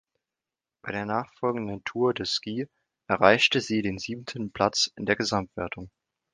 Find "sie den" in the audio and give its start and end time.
3.61-3.99